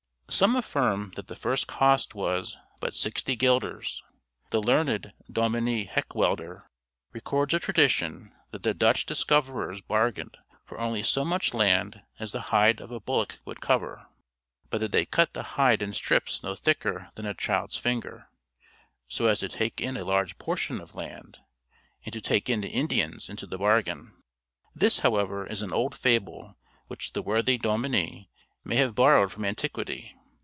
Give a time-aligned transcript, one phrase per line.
[0.41, 4.01] Some affirm that the first cost was, but sixty guilders.
[4.49, 6.69] The learned Dominie Heckwelder
[7.11, 12.43] records a tradition that the Dutch discoverers bargained for only so much land as the
[12.53, 14.07] hide of a bullock would cover;
[14.69, 18.29] but that they cut the hide in strips no thicker than a child's finger,
[19.09, 21.39] so as to take in a large portion of land,
[22.05, 24.15] and to take in the Indians into the bargain
[24.73, 26.55] This, however, is an old fable
[26.87, 28.29] which the worthy Dominie
[28.63, 30.15] may have borrowed from antiquity.